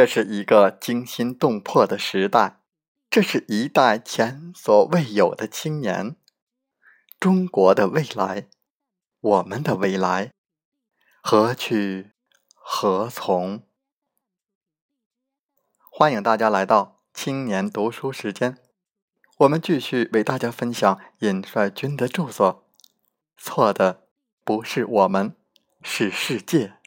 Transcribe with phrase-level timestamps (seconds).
[0.00, 2.62] 这是一个惊心动魄的时代，
[3.10, 6.16] 这是一代前所未有的青年，
[7.18, 8.48] 中国的未来，
[9.20, 10.32] 我们的未来，
[11.20, 12.12] 何去
[12.54, 13.62] 何从？
[15.90, 18.56] 欢迎大家来到青年读书时间，
[19.40, 22.66] 我们继续为大家分享尹帅军的著作。
[23.36, 24.06] 错的
[24.44, 25.36] 不是我们，
[25.82, 26.79] 是世界。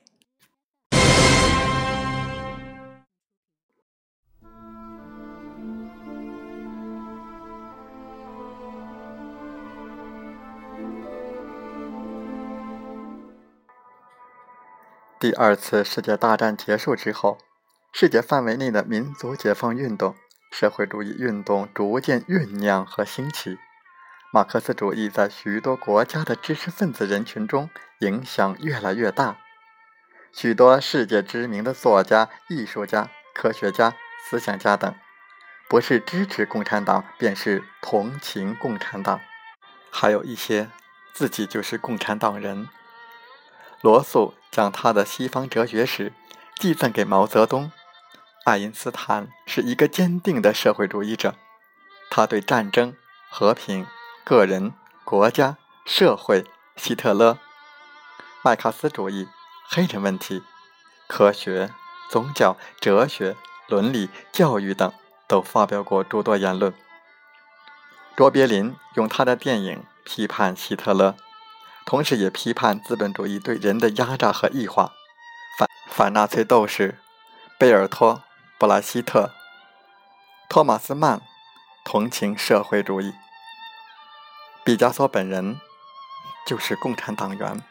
[15.23, 17.37] 第二次世界大战结束之后，
[17.93, 20.17] 世界范围内的民族解放运动、
[20.51, 23.57] 社会主义运动逐渐酝酿和兴起。
[24.33, 27.69] 马克思主义在许多国家的知识分子人群中
[28.01, 29.37] 影响越来越大。
[30.33, 33.93] 许多世界知名的作家、艺术家、科学家、
[34.29, 34.93] 思想家等，
[35.69, 39.21] 不是支持共产党，便是同情共产党。
[39.89, 40.69] 还有一些
[41.13, 42.67] 自己就是共产党人。
[43.83, 46.13] 罗素将他的西方哲学史
[46.55, 47.69] 寄赠给毛泽东。
[48.45, 51.35] 爱因斯坦是一个坚定的社会主义者，
[52.09, 52.95] 他对战争、
[53.29, 53.85] 和平、
[54.23, 56.45] 个人、国家、社会、
[56.77, 57.37] 希特勒、
[58.41, 59.27] 麦克斯主义、
[59.69, 60.43] 黑人问题、
[61.07, 61.69] 科学、
[62.09, 63.35] 宗教、哲学、
[63.67, 64.93] 伦理、教育等
[65.27, 66.73] 都发表过诸多言论。
[68.15, 71.17] 卓别林用他的电影批判希特勒。
[71.85, 74.93] 同时也批判资本主义对人的压榨和异化，
[75.57, 76.99] 反反纳粹斗士
[77.59, 78.15] 贝尔托·
[78.57, 79.31] 布拉希特、
[80.49, 81.21] 托马斯·曼
[81.83, 83.13] 同情社会主义。
[84.63, 85.59] 毕加索本人
[86.47, 87.61] 就是共产党员，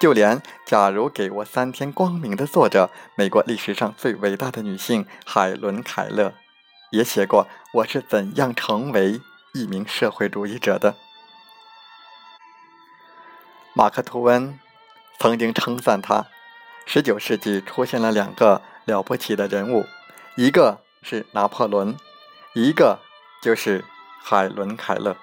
[0.00, 6.34] 就连《假如给我三天光明》的作者，美国历史上最伟大的女性海伦·凯勒，
[6.90, 9.20] 也写过我是怎样成为
[9.54, 10.96] 一名社会主义者的。
[13.74, 14.58] 马克·吐温
[15.18, 16.26] 曾经称赞他：
[16.84, 19.86] 十九世纪出现了两个了不起的人物，
[20.36, 21.96] 一个是拿破仑，
[22.54, 22.98] 一个
[23.42, 23.82] 就是
[24.22, 25.16] 海伦·凯勒。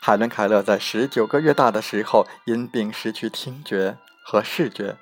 [0.00, 4.96] 海伦·凯勒在十九个月大的时候因病失去听觉和视觉，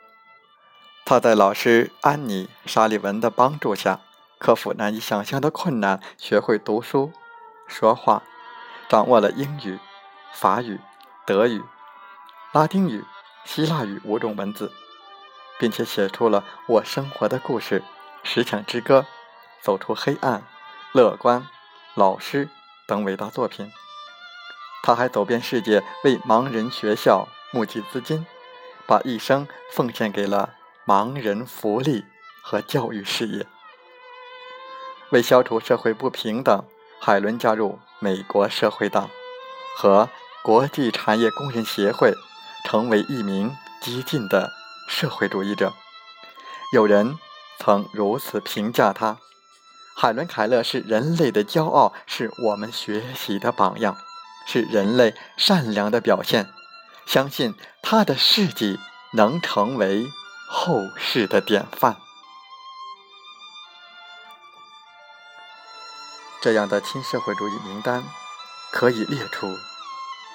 [1.07, 4.01] 他在老师安妮·沙利文的帮助下，
[4.39, 7.11] 克服难以想象的困难，学会读书、
[7.67, 8.23] 说话，
[8.87, 9.79] 掌握了英语、
[10.35, 10.79] 法语、
[11.25, 11.63] 德语。
[12.55, 13.05] 拉丁语、
[13.45, 14.71] 希腊语五种文字，
[15.59, 17.81] 并且写出了《我生活的故事》
[18.23, 19.01] 《十强之歌》
[19.61, 20.35] 《走出黑暗》
[20.93, 21.41] 《乐观》
[21.97, 22.47] 《老师》
[22.87, 23.73] 等伟大作品。
[24.85, 28.25] 他还走遍世界，为盲人学校募集资金，
[28.87, 30.55] 把一生奉献给了
[30.87, 32.05] 盲人福利
[32.41, 33.45] 和教育事业。
[35.11, 36.65] 为消除社会不平等，
[37.01, 39.11] 海伦加入美国社会党
[39.77, 40.09] 和
[40.45, 42.15] 国际产业工人协会。
[42.65, 44.53] 成为一名激进的
[44.89, 45.73] 社会主义者，
[46.73, 47.19] 有人
[47.61, 49.19] 曾如此评价他：
[49.95, 53.97] 海伦·凯勒是人类的骄傲，是我们学习的榜样，
[54.47, 56.53] 是人类善良的表现。
[57.07, 58.81] 相信他的事迹
[59.13, 60.07] 能成为
[60.49, 61.99] 后世的典范。
[66.41, 68.03] 这样的亲社会主义名单
[68.73, 69.47] 可以列出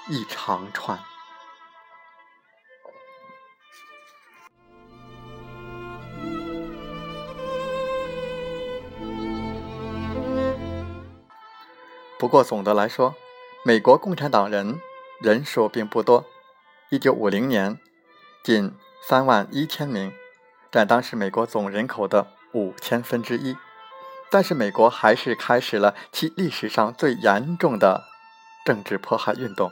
[0.10, 1.09] 一长串。
[12.20, 13.16] 不过总的来说，
[13.64, 14.82] 美国共产党人
[15.22, 16.26] 人数并不多。
[16.90, 17.80] 一九五零年，
[18.44, 20.12] 仅三万一千名，
[20.70, 23.56] 占当时美国总人口的五千分之一。
[24.30, 28.04] 但是，美国还是开始了其历史上最严重的
[28.66, 29.72] 政治迫害运动。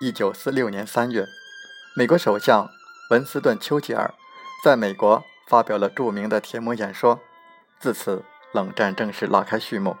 [0.00, 1.26] 一九四六年三月，
[1.94, 2.70] 美国首相
[3.10, 4.14] 文斯顿·丘吉尔
[4.64, 7.20] 在美国发表了著名的铁幕演说，
[7.78, 9.94] 自此，冷战正式拉开序幕。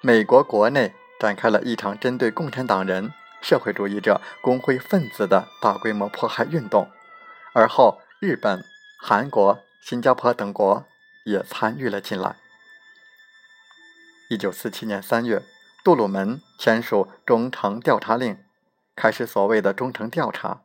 [0.00, 3.12] 美国国内展开了一场针对共产党人、
[3.42, 6.88] 社会主义者、工会分子的大规模迫害运动，
[7.52, 8.64] 而后日本、
[9.00, 10.84] 韩国、新加坡等国
[11.24, 12.36] 也参与了进来。
[14.30, 15.42] 一九四七年三月，
[15.82, 18.38] 杜鲁门签署忠诚调查令，
[18.94, 20.62] 开始所谓的忠诚调查，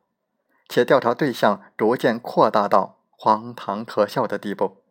[0.70, 4.84] 且调查对象逐渐扩大到荒唐可笑的地步，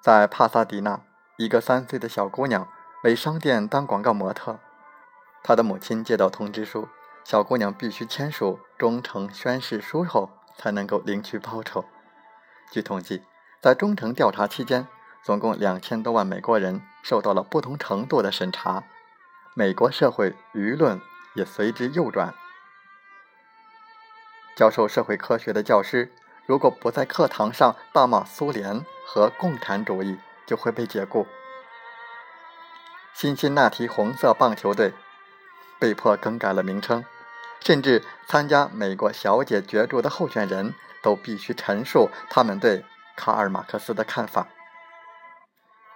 [0.00, 1.02] 在帕萨迪纳。
[1.36, 2.66] 一个三岁的小姑娘
[3.04, 4.58] 为商店当广告模特，
[5.42, 6.88] 她的母亲接到通知书，
[7.24, 11.84] 小姑娘必须签署忠诚宣誓书后才能够领取报酬。
[12.72, 13.22] 据统计，
[13.60, 14.88] 在忠诚调查期间，
[15.22, 18.84] 总共两千多万美国人受到了不同程度的审查，
[19.54, 20.98] 美国社会舆论
[21.34, 22.34] 也随之右转。
[24.56, 26.10] 教授社会科学的教师，
[26.46, 31.26] 如果不在课堂上大骂苏联和共产主义，就会被解雇。
[33.12, 34.92] 辛辛那提红色棒球队
[35.78, 37.04] 被迫更改了名称，
[37.60, 42.84] 甚至参加美国小姐角逐的候选人都必须陈述他们对
[43.16, 44.48] 卡尔马克思的看法。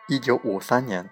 [0.06, 1.08] 一九五三年，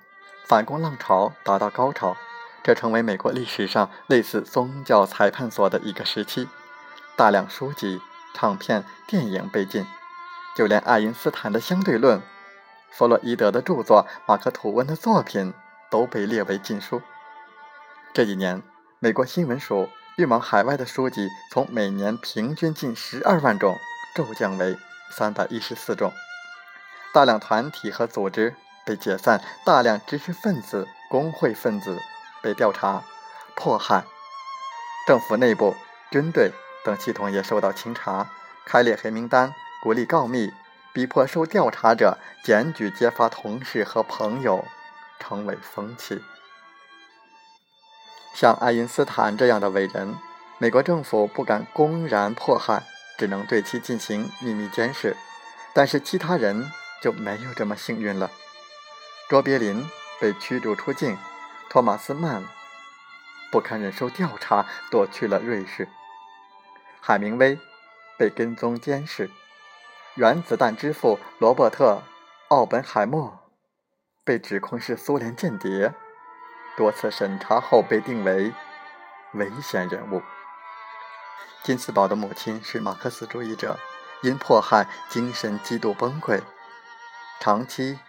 [0.46, 2.16] 反攻浪潮达到高潮，
[2.64, 6.48] 这成为美国历史上类似宗教裁判所的一个时期。
[7.16, 8.00] 大量书籍、
[8.34, 9.86] 唱片、电影被禁，
[10.56, 12.22] 就连爱因斯坦的相对论、
[12.90, 15.52] 弗洛伊德的著作、马克吐温的作品
[15.90, 17.02] 都被列为禁书。
[18.12, 18.62] 这几年，
[18.98, 23.76] 美国新闻署运往海外的书籍从每年平均近十二万种
[24.14, 24.76] 骤降为
[25.10, 26.12] 三百一十四种，
[27.12, 28.54] 大量团体和组织
[28.84, 31.98] 被解散，大量知识分子、工会分子
[32.42, 33.04] 被调查、
[33.54, 34.04] 迫害，
[35.06, 35.74] 政府内部、
[36.10, 36.52] 军队。
[36.84, 38.30] 等系统也受到清查，
[38.64, 39.52] 开列黑名单，
[39.82, 40.50] 鼓励告密，
[40.92, 44.64] 逼迫受调查者检举揭发同事和朋友，
[45.18, 46.22] 成为风气。
[48.34, 50.16] 像爱因斯坦这样的伟人，
[50.58, 52.84] 美国政府不敢公然迫害，
[53.16, 55.16] 只能对其进行秘密监视。
[55.74, 56.70] 但是其他人
[57.00, 58.30] 就没有这么幸运了。
[59.28, 59.86] 卓别林
[60.20, 61.16] 被驱逐出境，
[61.68, 62.42] 托马斯曼
[63.52, 65.88] 不堪忍受调查，躲去了瑞士。
[67.00, 67.58] 海明威
[68.16, 69.30] 被跟踪监视，
[70.18, 72.02] 原子弹之父罗伯特·
[72.48, 73.52] 奥本海默
[74.24, 75.94] 被指控是苏联间谍，
[76.76, 78.52] 多次审查后被定为
[79.34, 80.20] 危险人物。
[81.62, 83.78] 金斯堡的母亲是马克思主义者，
[84.24, 86.42] 因迫害精神极度崩溃，
[87.38, 88.00] 长期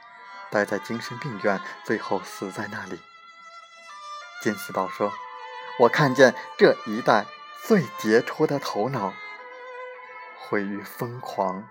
[0.49, 2.99] 待在精神病院，最后死在那里。
[4.41, 5.13] 金斯堡说
[5.81, 7.27] ：“我看见这一代。”
[7.61, 9.13] 最杰出的头脑
[10.39, 11.67] 毁于疯狂。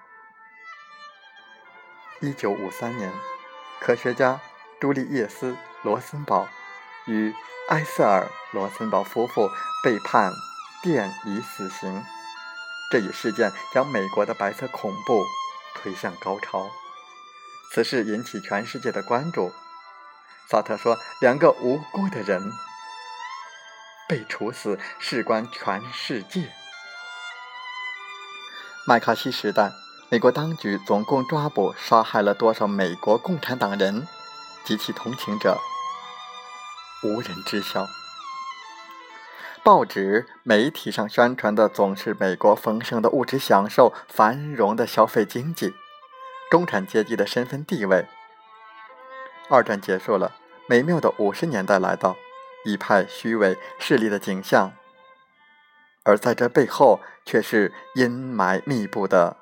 [2.20, 3.12] 一九五三年，
[3.80, 4.40] 科学家
[4.80, 6.48] 朱利叶斯·罗森堡
[7.06, 7.32] 与
[7.68, 8.26] 埃塞尔·
[8.56, 9.48] 罗森堡夫妇
[9.84, 10.32] 被判
[10.82, 12.04] 电椅死刑。
[12.90, 15.24] 这一事件将美国的白色恐怖
[15.76, 16.68] 推向高潮。
[17.72, 19.52] 此事引起全世界的关注。
[20.48, 22.52] 萨特说：“两个无辜的人。”
[24.08, 26.50] 被处死，事关全世界。
[28.86, 29.70] 麦卡锡时代，
[30.10, 34.08] 美国当局总共抓捕、杀害了多少美国共产党人
[34.64, 35.58] 及其同情者，
[37.02, 37.86] 无人知晓。
[39.62, 45.74] 报纸、媒体上宣传的总是美国丰盛的物质享受、繁荣的消费经济、
[46.50, 48.06] 中产阶级的身份地位。
[49.50, 52.16] 二战结束了，美妙的五十年代来到。
[52.64, 54.72] 一派虚伪势力的景象，
[56.02, 59.37] 而在这背后却是阴霾密布的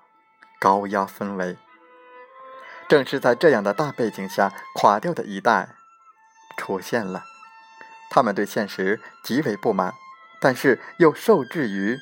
[0.58, 1.56] 高压氛围。
[2.88, 5.70] 正是在这样的大背景下，垮掉的一代
[6.56, 7.24] 出现了。
[8.10, 9.92] 他们对现实极为不满，
[10.40, 11.98] 但是又受制于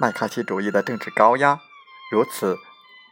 [0.00, 1.60] 麦卡锡主义的政治高压，
[2.10, 2.56] 如此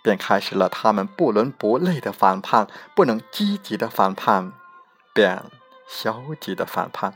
[0.02, 2.66] 便开始了他们不伦不类的反叛，
[2.96, 4.52] 不能积极的反叛，
[5.12, 5.44] 便
[5.86, 7.14] 消极的反叛。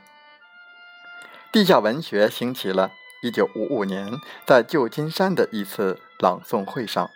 [1.50, 2.90] 地下文学兴起了。
[3.23, 7.09] 一九五五年，在旧金山的一次朗诵会上，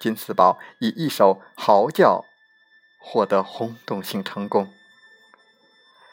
[0.00, 2.24] 金斯堡以一首《嚎叫》
[3.04, 4.72] 获得轰动性成功。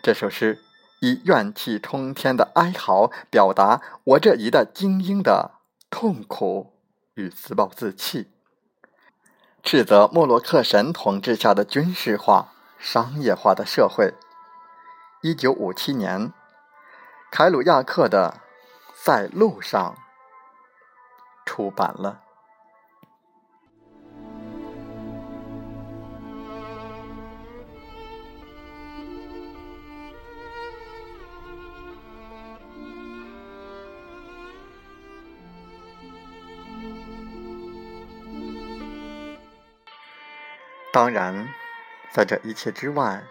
[0.03, 0.59] 这首诗
[0.99, 5.51] 以怨气冲天的哀嚎，表达我这一代精英的
[5.89, 6.73] 痛苦
[7.15, 8.29] 与自暴自弃，
[9.63, 14.13] 斥责莫洛克神统治下的军事化、商业化的社会。
[15.21, 16.33] 一九五七年。
[17.29, 18.39] 凯鲁亚克的
[19.05, 19.95] 《在路上》
[21.45, 22.21] 出版了。
[40.97, 41.47] 当然，
[42.09, 43.23] 在这一切之外，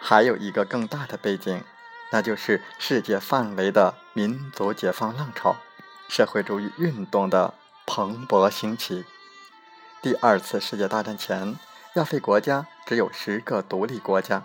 [0.00, 1.64] 还有一个更大的背景。
[2.12, 5.56] 那就是世界范围的民族解放浪潮，
[6.08, 7.54] 社会主义运动的
[7.86, 9.04] 蓬勃兴起。
[10.00, 11.56] 第二次世界大战前，
[11.94, 14.44] 亚非国家只有十个独立国家。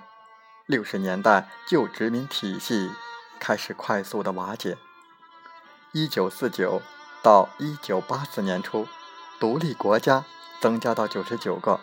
[0.66, 2.90] 六十年代，旧殖民体系
[3.40, 4.80] 开始快速的瓦解。
[5.92, 6.82] 一九四九
[7.22, 8.88] 到一九八四年初，
[9.40, 10.26] 独立国家
[10.60, 11.80] 增加到九十九个，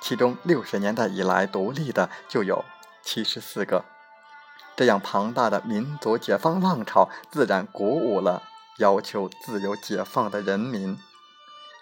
[0.00, 2.64] 其中六十年代以来独立的就有
[3.02, 3.84] 七十四个。
[4.76, 8.42] 这样庞大的民族解放浪潮，自然鼓舞了
[8.78, 10.98] 要求自由解放的人民。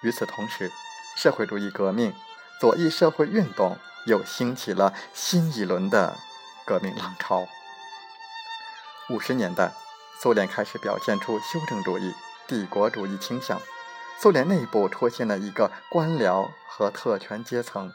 [0.02, 0.72] 与此同时，
[1.16, 2.14] 社会主义革命、
[2.60, 6.16] 左翼社会运动又兴起了新一轮的
[6.64, 7.46] 革命浪潮。
[9.10, 9.72] 五十年代，
[10.20, 12.14] 苏联开始表现出修正主义、
[12.46, 13.60] 帝国主义倾向。
[14.18, 17.92] 苏联内部出现了一个官僚和特权阶层，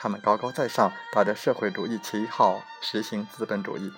[0.00, 3.92] 他们高高在上，打着社会主义旗号实行资本主义。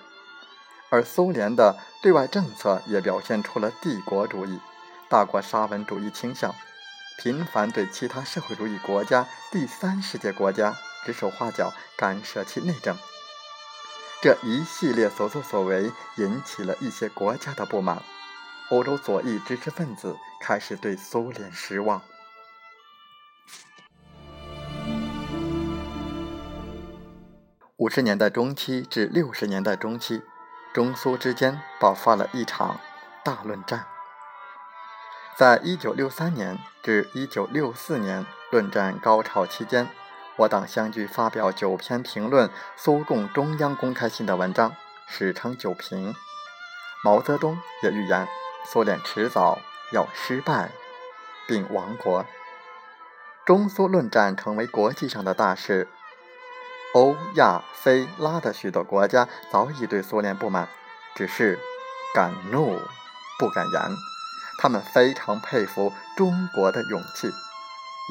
[0.89, 4.59] 而苏联的对外政策也表现出了帝国主义、
[5.07, 6.55] 大国沙文主义倾向，
[7.19, 12.97] 频繁对其他社会主义国家、第三世界国家指手画脚，干涉其内政。
[14.23, 18.01] 这一系列所作所为引起了一些国家的不满，
[18.69, 22.01] 欧洲左翼知识分子开始对苏联失望。
[27.81, 30.21] 五十年代中期至六十年代中期。
[30.71, 32.79] 中苏之间爆发了一场
[33.25, 33.87] 大论战。
[35.35, 39.87] 在一九六三年至一九六四年论战高潮期间，
[40.35, 44.75] 我党相继发表九篇评论苏共中央公开信的文章，
[45.07, 46.13] 史称“九评”。
[47.03, 48.27] 毛泽东也预言
[48.63, 49.57] 苏联迟早
[49.91, 50.69] 要失败
[51.47, 52.27] 并亡国。
[53.43, 55.87] 中苏论战成为国际上的大事。
[56.93, 60.67] 欧亚非拉的许多国家早已对苏联不满，
[61.15, 61.57] 只是
[62.13, 62.77] 敢怒
[63.39, 63.81] 不敢言。
[64.59, 67.31] 他们非常佩服中国的勇气，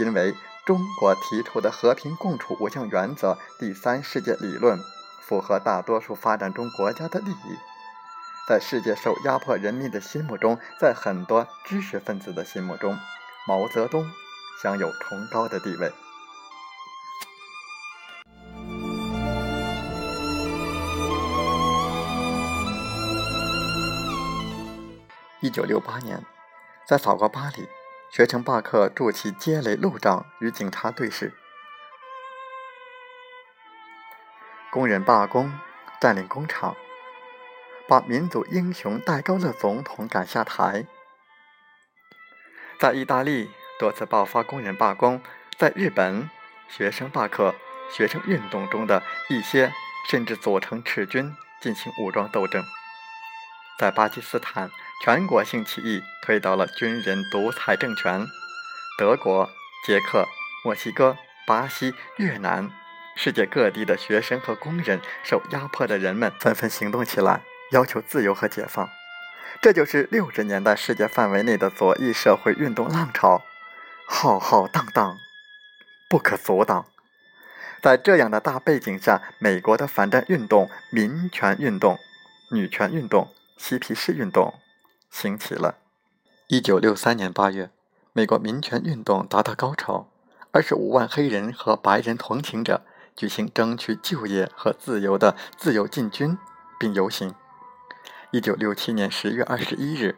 [0.02, 0.34] 因为
[0.64, 4.80] 中国提出的和平共处五项原则、第三世界理论，
[5.20, 7.58] 符合大多数发展中国家的利益，
[8.48, 12.98] 在世界受压迫人民的心目中，在很多知识分子的心目中，
[13.46, 14.10] 毛泽东
[14.62, 15.92] 享有崇高的地位。
[25.50, 26.24] 一九六八年，
[26.86, 27.68] 在法国巴黎，
[28.08, 31.32] 学生罢课筑起街垒路障与警察对视；
[34.70, 35.52] 工人罢工
[36.00, 36.76] 占领工厂，
[37.88, 40.86] 把民族英雄戴高乐总统赶下台。
[42.78, 45.20] 在意大利多次爆发工人罢工，
[45.58, 46.30] 在日本
[46.68, 47.56] 学生罢课、
[47.90, 49.72] 学生运动中的一些
[50.08, 52.62] 甚至组成赤军进行武装斗争。
[53.80, 54.70] 在巴基斯坦。
[55.02, 58.26] 全国性起义推倒了军人独裁政权，
[58.98, 59.48] 德国、
[59.86, 60.26] 捷克、
[60.62, 61.16] 墨西哥、
[61.46, 62.70] 巴西、越南，
[63.16, 67.40] 世界各地的学生和工人，受压迫的人们纷纷行动起来，
[67.70, 68.90] 要求自由和解放。
[69.62, 73.42] 这就是六十年代世界范围内的左翼社会运动浪潮，
[74.06, 75.16] 浩浩荡荡，
[76.10, 76.84] 不可阻挡。
[77.80, 81.98] 在这样的大背景下，美国的反战运动、民权运动、
[82.50, 84.59] 女权运动、嬉皮士运动。
[85.10, 85.76] 兴起了。
[86.48, 87.70] 一九六三年八月，
[88.12, 90.08] 美国民权运动达到高潮，
[90.52, 92.82] 二十五万黑人和白人同情者
[93.14, 96.38] 举行争取就业和自由的自由进军，
[96.78, 97.34] 并游行。
[98.32, 100.16] 一九六七年十月二十一日，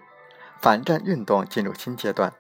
[0.61, 2.33] 反战运动进入新阶段，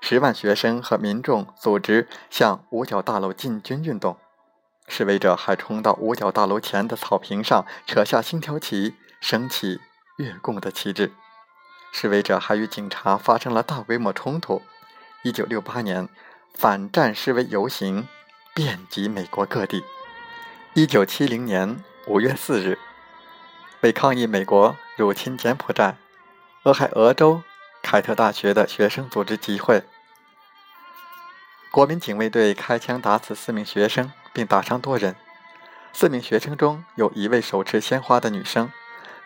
[0.00, 4.16] 十万学生和民众组织向五角大楼进军运动，
[4.86, 9.80] 示威者还冲到五角大楼前的草坪上，扯下星条旗，升起
[10.16, 11.12] 越共的旗帜。
[11.92, 14.62] 示威者还与警察发生了大规模冲突。
[15.22, 16.08] 一九六八年，
[16.54, 18.06] 反战示威游行
[18.54, 19.84] 遍及美国各地。
[20.74, 22.78] 一九七零年五月四日，
[23.80, 25.96] 为抗议美国入侵柬埔寨，
[26.64, 27.42] 俄亥俄州
[27.82, 29.82] 凯特大学的学生组织集会。
[31.70, 35.16] 国民警卫队开枪打死四名学生，并打伤多人。
[35.92, 38.70] 四名学生中有一位手持鲜花的女生。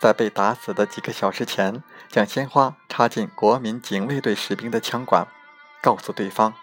[0.03, 5.29] 在被打死的几个小时前，将鲜花插进国民警卫队士兵的枪管，
[5.81, 6.55] 告诉对方：“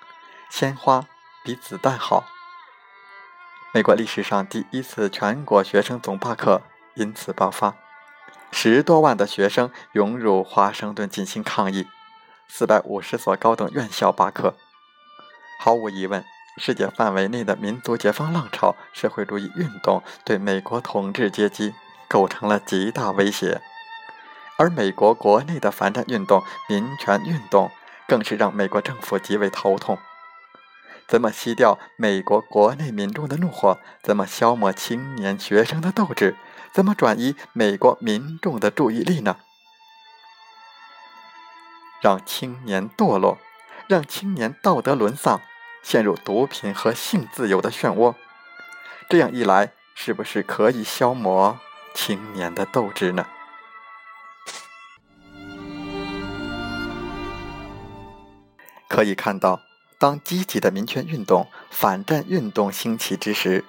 [0.52, 1.06] 鲜花
[1.42, 2.26] 比子弹好。”
[3.74, 6.62] 美国历史上第一次全国学生总罢课
[6.96, 7.76] 因此爆发，
[8.52, 11.88] 十多万的学生涌入华盛顿进行抗议，
[12.50, 14.58] 四百五十所高等院校罢课。
[15.62, 16.26] 毫无疑问，
[16.58, 21.74] 世界范围内的民族解放浪潮、社会主义运动对美国统治阶级。
[22.10, 23.62] 构成了极大威胁，
[24.58, 27.72] 而美国国内的反战运动、民权运动
[28.08, 29.98] 更是让美国政府极为头痛。
[31.08, 33.80] 怎么熄掉美国国内民众的怒火？
[34.04, 36.36] 怎么消磨青年学生的斗志？
[36.74, 39.38] 怎么转移美国民众的注意力呢？
[42.02, 43.38] 让青年堕落，
[43.88, 45.42] 让青年道德沦丧，
[45.82, 48.14] 陷入毒品和性自由的漩涡，
[49.10, 51.60] 这样一来，是不是可以消磨
[51.94, 53.26] 青年的斗志呢？
[58.88, 59.62] 可以看到，
[59.98, 63.64] 当积极的民权运动、反战运动兴起之时，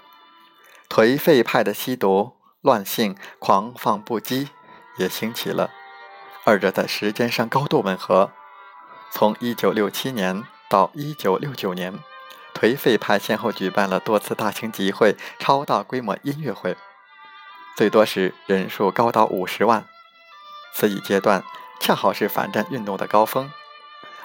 [0.89, 4.49] 颓废派的吸毒、乱性、狂放不羁
[4.97, 5.71] 也兴起了。
[6.45, 8.33] 二者在时间上高度吻合。
[9.12, 11.99] 从1967年到1969年，
[12.55, 16.77] 颓废派先后举办了多次大型集会、超大规模音乐会，
[17.77, 19.85] 最多时人数高达50万。
[20.75, 21.43] 此一阶段
[21.81, 23.50] 恰好是反战运动的高峰。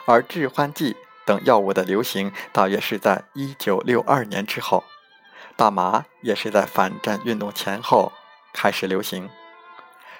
[0.06, 4.84] 而致幻剂等药物的流行，大约是在1962年之后；
[5.56, 8.12] 大麻也是在反战运动前后
[8.54, 9.30] 开始流行。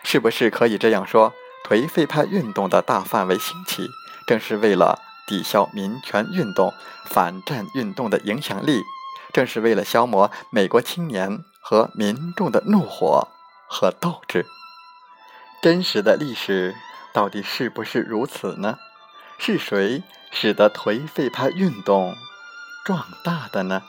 [0.03, 1.34] 是不是可以这样说，
[1.67, 3.88] 颓废派运动的大范围兴起，
[4.25, 6.74] 正是为了抵消民权运动、
[7.05, 8.82] 反战运动的影响力，
[9.34, 13.27] 正是为了消磨美国青年和民众的怒火
[13.67, 14.45] 和斗志？
[15.63, 16.75] 真实的历史
[17.12, 18.77] 到底是不是如此呢？
[19.39, 22.15] 是谁使得颓废派运动
[22.86, 23.81] 壮大的呢？